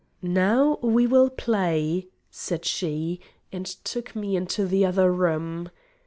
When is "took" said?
3.67-4.15